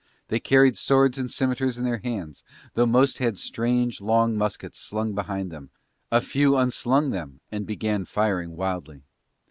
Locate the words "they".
0.29-0.39